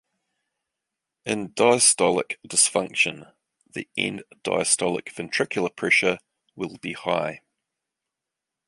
In 1.25 1.49
diastolic 1.49 2.37
dysfunction, 2.47 3.33
the 3.71 3.87
end-diastolic 3.95 5.13
ventricular 5.13 5.75
pressure 5.75 6.17
will 6.55 6.77
be 6.77 6.93
high. 6.93 7.41